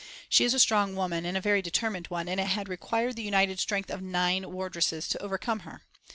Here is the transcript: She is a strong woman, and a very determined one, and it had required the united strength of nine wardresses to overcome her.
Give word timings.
She 0.29 0.43
is 0.45 0.55
a 0.55 0.59
strong 0.59 0.95
woman, 0.95 1.27
and 1.27 1.37
a 1.37 1.41
very 1.41 1.61
determined 1.61 2.07
one, 2.07 2.27
and 2.27 2.39
it 2.39 2.47
had 2.47 2.67
required 2.67 3.15
the 3.15 3.21
united 3.21 3.59
strength 3.59 3.91
of 3.91 4.01
nine 4.01 4.51
wardresses 4.51 5.07
to 5.09 5.21
overcome 5.21 5.59
her. 5.59 5.83